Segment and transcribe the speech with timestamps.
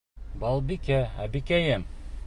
[0.43, 0.97] Балбикә,
[1.27, 1.89] әбекәйем!